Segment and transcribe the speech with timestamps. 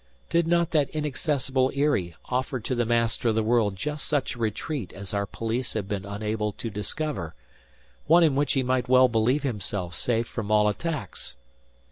[0.31, 4.39] Did not that inaccessible Eyrie offer to the Master of the World just such a
[4.39, 7.35] retreat as our police had been unable to discover,
[8.07, 11.35] one in which he might well believe himself safe from all attacks?